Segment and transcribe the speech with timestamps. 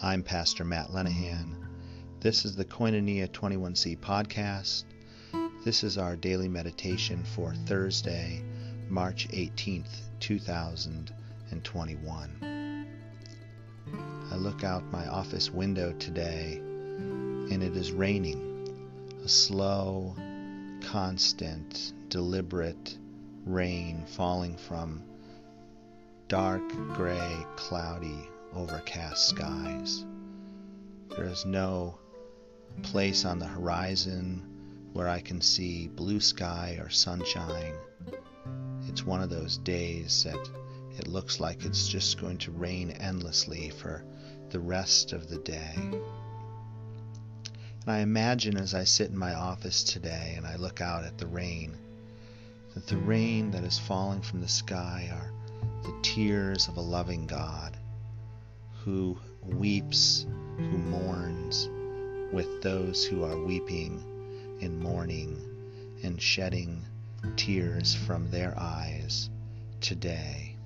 [0.00, 1.56] I'm Pastor Matt Lenahan.
[2.20, 4.84] This is the Koinonia 21C podcast.
[5.64, 8.44] This is our daily meditation for Thursday,
[8.88, 12.86] March 18th, 2021.
[14.30, 18.68] I look out my office window today and it is raining.
[19.24, 20.14] A slow,
[20.80, 22.96] constant, deliberate
[23.44, 25.02] rain falling from
[26.28, 26.62] dark,
[26.94, 30.04] gray, cloudy, overcast skies.
[31.16, 31.98] There is no
[32.82, 37.74] place on the horizon where I can see blue sky or sunshine.
[38.88, 40.50] It's one of those days that
[40.98, 44.04] it looks like it's just going to rain endlessly for
[44.50, 45.74] the rest of the day.
[45.76, 46.02] And
[47.86, 51.26] I imagine as I sit in my office today and I look out at the
[51.26, 51.76] rain,
[52.74, 55.32] that the rain that is falling from the sky are
[55.82, 57.77] the tears of a loving God
[58.88, 60.24] who weeps,
[60.56, 61.68] who mourns
[62.32, 64.02] with those who are weeping
[64.62, 65.38] and mourning
[66.02, 66.82] and shedding
[67.36, 69.28] tears from their eyes
[69.82, 70.56] today.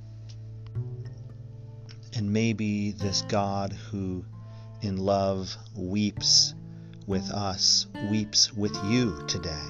[2.14, 4.24] And maybe this God who
[4.82, 6.54] in love weeps
[7.08, 9.66] with us weeps with you today.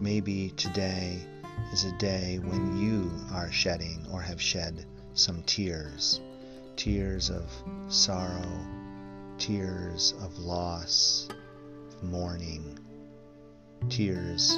[0.00, 1.24] Maybe today
[1.72, 6.20] is a day when you are shedding or have shed some tears
[6.76, 7.50] tears of
[7.88, 8.66] sorrow,
[9.38, 11.28] tears of loss,
[12.02, 12.78] mourning,
[13.88, 14.54] tears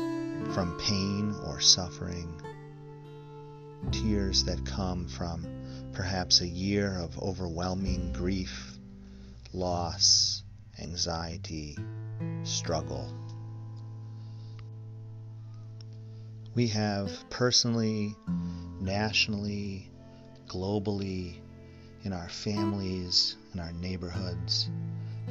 [0.53, 2.41] from pain or suffering,
[3.93, 5.47] tears that come from
[5.93, 8.79] perhaps a year of overwhelming grief,
[9.53, 10.43] loss,
[10.81, 11.77] anxiety,
[12.43, 13.13] struggle.
[16.55, 18.17] We have personally,
[18.81, 19.91] nationally,
[20.49, 21.37] globally,
[22.09, 24.71] in our families, in our neighborhoods,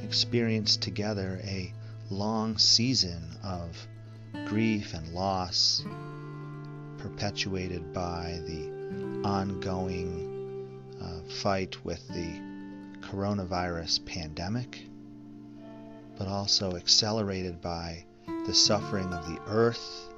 [0.03, 1.73] experienced together a
[2.11, 3.75] long season of
[4.45, 5.83] grief and loss,
[6.99, 12.39] perpetuated by the ongoing uh, fight with the
[13.01, 14.85] coronavirus pandemic,
[16.15, 18.05] but also accelerated by
[18.45, 20.13] the suffering of the earth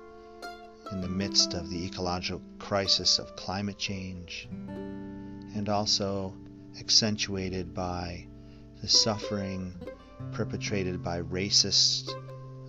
[0.92, 4.50] in the midst of the ecological crisis of climate change,
[5.56, 6.34] and also
[6.80, 8.28] accentuated by
[8.82, 9.74] the suffering
[10.34, 12.12] perpetrated by racist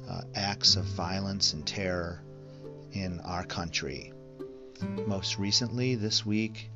[0.08, 2.22] uh, acts of violence and terror
[2.92, 4.12] in our country.
[5.06, 6.70] Most recently, this week,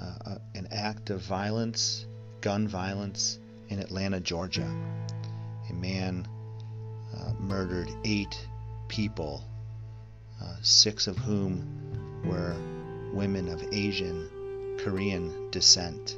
[0.00, 2.06] uh, uh an act of violence,
[2.40, 3.38] gun violence,
[3.68, 4.68] in Atlanta, Georgia.
[5.70, 6.26] A man
[7.16, 8.46] uh, murdered eight
[8.88, 9.44] people
[10.42, 12.56] uh, six of whom were
[13.12, 16.16] women of Asian, Korean descent.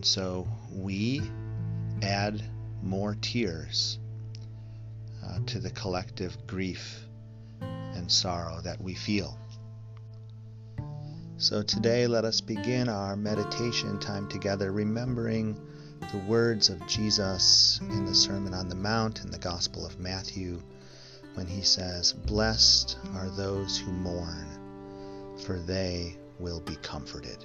[0.00, 1.20] And so we
[2.00, 2.42] add
[2.82, 3.98] more tears
[5.22, 7.04] uh, to the collective grief
[7.60, 9.38] and sorrow that we feel.
[11.36, 15.60] So today, let us begin our meditation time together, remembering
[16.12, 20.62] the words of Jesus in the Sermon on the Mount in the Gospel of Matthew
[21.34, 27.44] when he says, Blessed are those who mourn, for they will be comforted.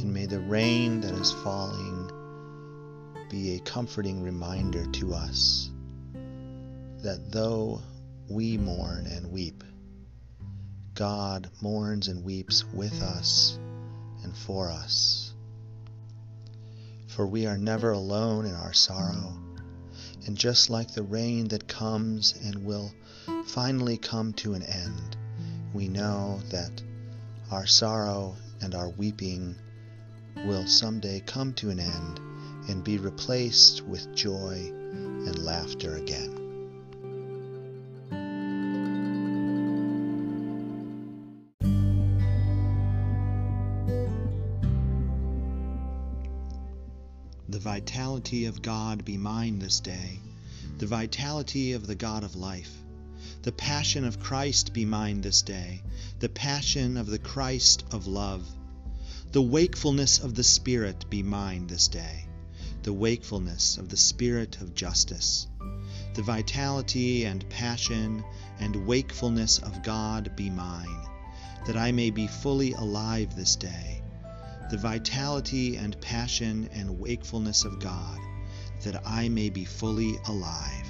[0.00, 2.10] And may the rain that is falling
[3.30, 5.70] be a comforting reminder to us
[7.02, 7.82] that though
[8.28, 9.64] we mourn and weep,
[10.94, 13.58] God mourns and weeps with us
[14.22, 15.34] and for us.
[17.08, 19.36] For we are never alone in our sorrow
[20.26, 22.92] and just like the rain that comes and will
[23.46, 25.16] finally come to an end,
[25.72, 26.82] we know that
[27.52, 29.54] our sorrow and our weeping
[30.44, 32.20] will someday come to an end
[32.68, 36.46] and be replaced with joy and laughter again.
[47.48, 50.20] The vitality of God be mine this day,
[50.78, 52.72] the vitality of the God of life.
[53.42, 55.82] The passion of Christ be mine this day,
[56.18, 58.44] the passion of the Christ of love.
[59.32, 62.26] The wakefulness of the Spirit be mine this day,
[62.82, 65.46] the wakefulness of the Spirit of justice.
[66.14, 68.24] The vitality and passion
[68.58, 71.06] and wakefulness of God be mine,
[71.66, 74.02] that I may be fully alive this day
[74.68, 78.18] the vitality and passion and wakefulness of God,
[78.82, 80.85] that I may be fully alive.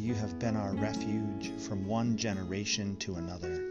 [0.00, 3.62] You have been our refuge from one generation to another.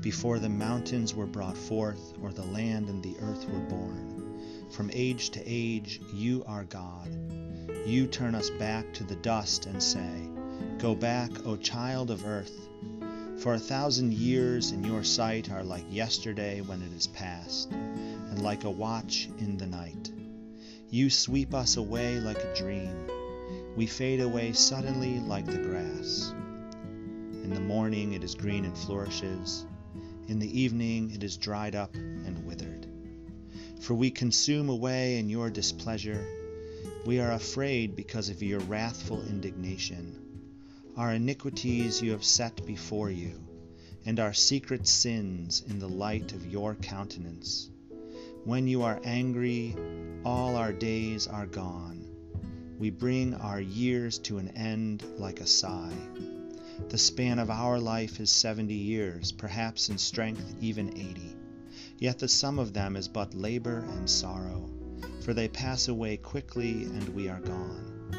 [0.00, 4.90] Before the mountains were brought forth, or the land and the earth were born, from
[4.94, 7.10] age to age you are God.
[7.84, 10.30] You turn us back to the dust and say,
[10.78, 12.66] Go back, O child of earth.
[13.36, 18.42] For a thousand years in your sight are like yesterday when it is past, and
[18.42, 20.10] like a watch in the night.
[20.88, 23.17] You sweep us away like a dream.
[23.78, 26.34] We fade away suddenly like the grass.
[27.44, 29.66] In the morning it is green and flourishes.
[30.26, 32.88] In the evening it is dried up and withered.
[33.80, 36.26] For we consume away in your displeasure.
[37.06, 40.42] We are afraid because of your wrathful indignation.
[40.96, 43.38] Our iniquities you have set before you,
[44.04, 47.70] and our secret sins in the light of your countenance.
[48.42, 49.76] When you are angry,
[50.24, 52.07] all our days are gone.
[52.78, 55.92] We bring our years to an end like a sigh.
[56.90, 61.34] The span of our life is seventy years, perhaps in strength even eighty.
[61.98, 64.70] Yet the sum of them is but labor and sorrow,
[65.24, 68.14] for they pass away quickly and we are gone.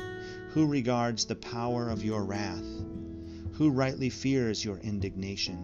[0.49, 2.65] Who regards the power of your wrath?
[3.53, 5.57] Who rightly fears your indignation?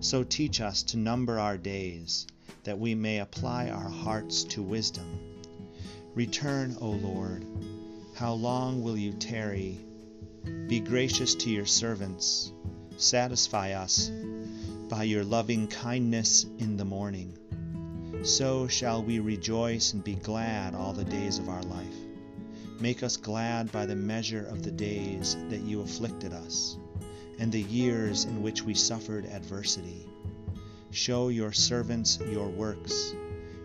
[0.00, 2.26] So teach us to number our days,
[2.64, 5.18] that we may apply our hearts to wisdom.
[6.14, 7.44] Return, O Lord.
[8.18, 9.78] How long will you tarry?
[10.66, 12.52] Be gracious to your servants.
[12.96, 14.10] Satisfy us
[14.88, 17.38] by your loving kindness in the morning.
[18.24, 21.94] So shall we rejoice and be glad all the days of our life.
[22.80, 26.76] Make us glad by the measure of the days that you afflicted us,
[27.38, 30.08] and the years in which we suffered adversity.
[30.90, 33.14] Show your servants your works,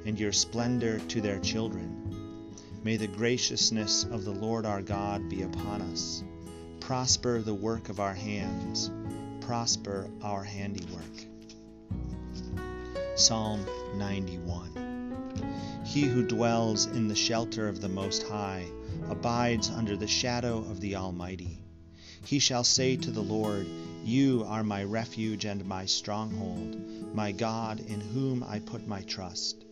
[0.06, 2.03] and your splendor to their children.
[2.84, 6.22] May the graciousness of the Lord our God be upon us.
[6.82, 8.92] Prosper the work of our hands,
[9.40, 11.02] prosper our handiwork.
[13.16, 13.66] Psalm
[13.96, 18.66] 91 He who dwells in the shelter of the Most High
[19.10, 21.60] abides under the shadow of the Almighty.
[22.26, 23.66] He shall say to the Lord,
[24.04, 29.62] You are my refuge and my stronghold, my God in whom I put my trust.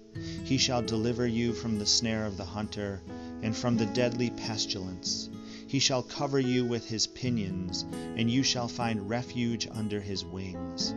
[0.44, 3.02] He shall deliver you from the snare of the hunter
[3.42, 5.30] and from the deadly pestilence.
[5.68, 7.86] He shall cover you with his pinions,
[8.18, 10.94] and you shall find refuge under his wings.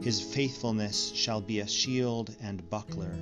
[0.00, 3.16] His faithfulness shall be a shield and buckler.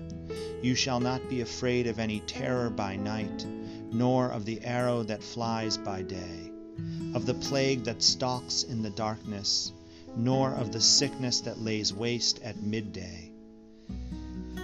[0.63, 3.47] You shall not be afraid of any terror by night,
[3.91, 6.51] nor of the arrow that flies by day,
[7.15, 9.73] of the plague that stalks in the darkness,
[10.17, 13.30] nor of the sickness that lays waste at midday.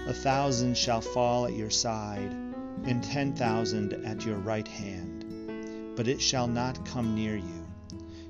[0.07, 2.33] A thousand shall fall at your side,
[2.85, 5.17] and ten thousand at your right hand
[5.97, 7.67] but it shall not come near you.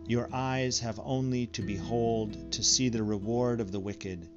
[0.06, 4.28] Your eyes have only to behold to see the reward of the wicked,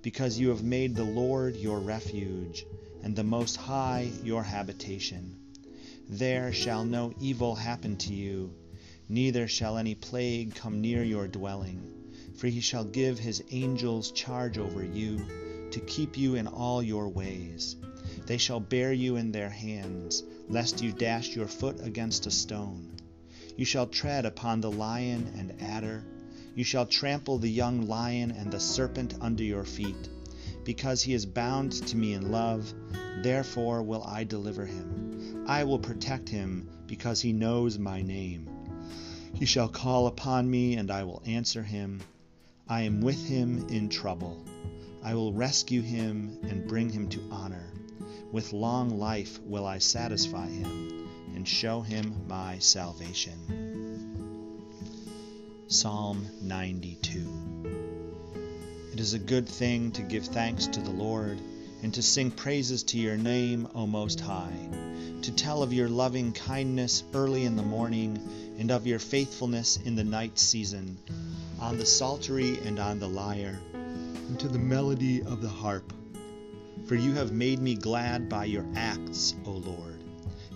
[0.00, 2.64] because you have made the Lord your refuge,
[3.02, 5.36] and the Most High your habitation.
[6.08, 8.54] There shall no evil happen to you,
[9.10, 11.82] neither shall any plague come near your dwelling,
[12.34, 15.26] for he shall give his angels charge over you,
[15.72, 17.76] to keep you in all your ways.
[18.26, 22.96] They shall bear you in their hands, lest you dash your foot against a stone.
[23.56, 26.04] You shall tread upon the lion and adder.
[26.54, 30.08] You shall trample the young lion and the serpent under your feet.
[30.64, 32.72] Because he is bound to me in love,
[33.22, 35.44] therefore will I deliver him.
[35.46, 38.48] I will protect him, because he knows my name.
[39.34, 42.00] He shall call upon me, and I will answer him.
[42.68, 44.44] I am with him in trouble.
[45.02, 47.72] I will rescue him and bring him to honor.
[48.32, 53.38] With long life will I satisfy him and show him my salvation.
[55.68, 57.26] Psalm 92
[58.92, 61.40] It is a good thing to give thanks to the Lord
[61.82, 64.68] and to sing praises to your name, O Most High,
[65.22, 68.18] to tell of your loving kindness early in the morning
[68.58, 70.98] and of your faithfulness in the night season,
[71.58, 73.58] on the psaltery and on the lyre,
[74.28, 75.92] and to the melody of the harp.
[76.86, 80.02] For you have made me glad by your acts, O Lord,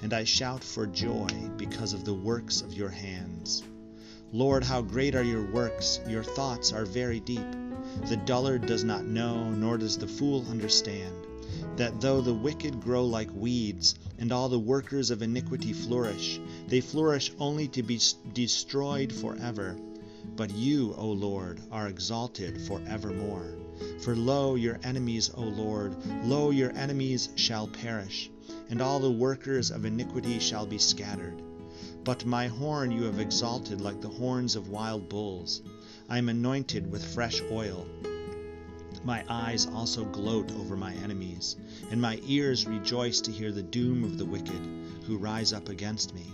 [0.02, 3.62] and I shout for joy because of the works of your hands.
[4.32, 6.00] Lord, how great are your works!
[6.08, 7.46] Your thoughts are very deep.
[8.08, 11.14] The dullard does not know, nor does the fool understand,
[11.76, 16.80] that though the wicked grow like weeds, and all the workers of iniquity flourish, they
[16.80, 18.00] flourish only to be
[18.32, 19.76] destroyed forever.
[20.36, 23.54] But you, O Lord, are exalted for evermore.
[24.00, 28.30] For lo, your enemies, O Lord, lo, your enemies shall perish.
[28.70, 31.40] and all the workers of iniquity shall be scattered.
[32.02, 35.62] But my horn you have exalted like the horns of wild bulls.
[36.08, 37.86] I am anointed with fresh oil.
[39.04, 41.56] My eyes also gloat over my enemies,
[41.90, 44.60] and my ears rejoice to hear the doom of the wicked
[45.06, 46.26] who rise up against me.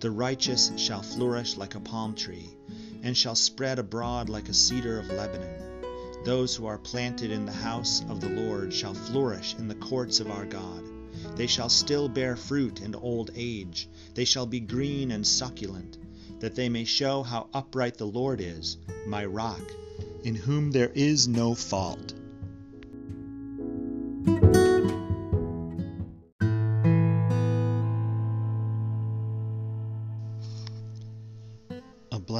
[0.00, 2.50] The righteous shall flourish like a palm tree,
[3.04, 5.62] and shall spread abroad like a cedar of Lebanon.
[6.24, 10.20] Those who are planted in the house of the Lord shall flourish in the courts
[10.20, 10.82] of our God.
[11.36, 13.88] They shall still bear fruit in old age.
[14.14, 15.98] They shall be green and succulent,
[16.40, 19.62] that they may show how upright the Lord is, my rock,
[20.22, 22.14] in whom there is no fault.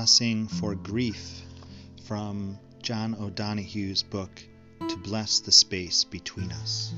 [0.04, 1.40] Blessing for grief
[2.02, 4.42] from John O'Donohue's book,
[4.86, 6.92] To Bless the Space Between Us.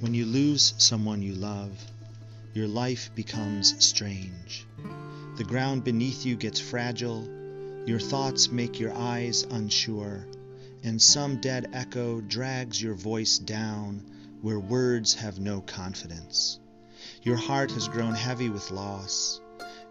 [0.00, 1.72] When you lose someone you love,
[2.52, 4.66] your life becomes strange.
[5.38, 7.26] The ground beneath you gets fragile,
[7.86, 10.26] your thoughts make your eyes unsure,
[10.82, 14.04] and some dead echo drags your voice down
[14.42, 16.60] where words have no confidence.
[17.22, 19.40] Your heart has grown heavy with loss,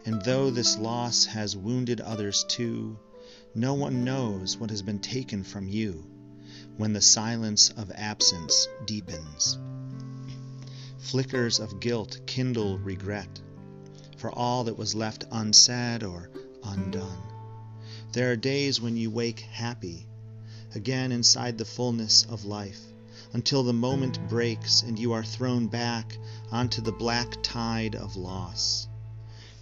[0.07, 2.97] and though this loss has wounded others too,
[3.53, 6.05] no one knows what has been taken from you
[6.77, 9.57] when the silence of absence deepens.
[10.99, 13.41] Flickers of guilt kindle regret
[14.15, 16.29] for all that was left unsaid or
[16.63, 17.21] undone.
[18.13, 20.07] There are days when you wake happy,
[20.73, 22.79] again inside the fullness of life,
[23.33, 26.17] until the moment breaks and you are thrown back
[26.49, 28.87] onto the black tide of loss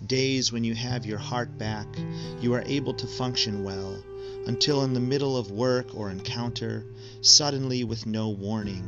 [0.05, 1.87] days when you have your heart back,
[2.41, 4.03] you are able to function well,
[4.47, 6.85] until in the middle of work or encounter,
[7.21, 8.87] suddenly with no warning,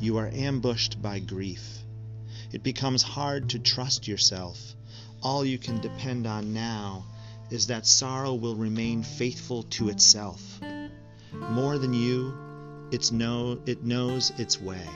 [0.00, 1.78] you are ambushed by grief.
[2.52, 4.74] It becomes hard to trust yourself.
[5.22, 7.06] All you can depend on now
[7.50, 10.60] is that sorrow will remain faithful to itself.
[11.32, 12.36] More than you,
[12.90, 14.86] it's know, it knows its way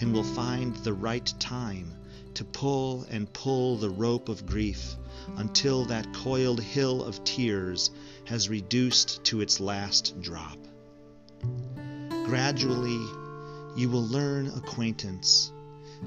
[0.00, 1.92] and will find the right time
[2.36, 4.94] to pull and pull the rope of grief
[5.38, 7.90] until that coiled hill of tears
[8.26, 10.58] has reduced to its last drop.
[12.26, 13.00] Gradually,
[13.74, 15.50] you will learn acquaintance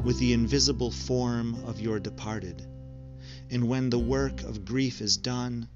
[0.04, 2.62] with the invisible form of your departed,
[3.50, 5.68] and when the work of grief is done,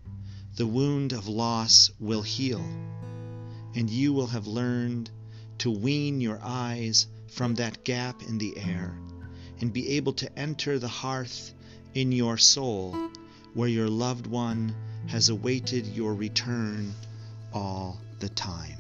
[0.56, 2.64] the wound of loss will heal,
[3.74, 5.10] and you will have learned
[5.58, 8.96] to wean your eyes from that gap in the air
[9.62, 11.54] and be able to enter the hearth
[11.94, 12.96] in your soul
[13.54, 14.76] where your loved one
[15.08, 16.94] has awaited your return
[17.54, 18.80] all the time.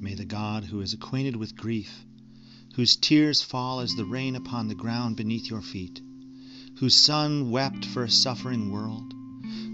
[0.00, 2.04] May the God who is acquainted with grief,
[2.74, 6.00] whose tears fall as the rain upon the ground beneath your feet,
[6.78, 9.14] whose Son wept for a suffering world,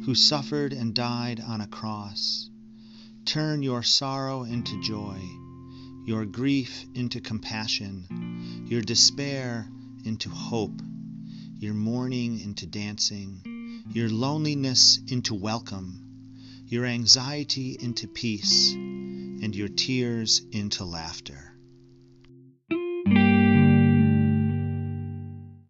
[0.09, 2.49] who suffered and died on a cross.
[3.27, 5.21] Turn your sorrow into joy,
[6.07, 9.69] your grief into compassion, your despair
[10.07, 10.81] into hope,
[11.59, 16.03] your mourning into dancing, your loneliness into welcome,
[16.69, 21.53] your anxiety into peace, and your tears into laughter.